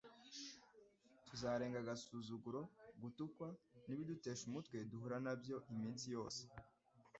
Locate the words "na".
5.25-5.33